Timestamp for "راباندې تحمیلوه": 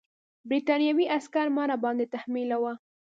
1.69-2.73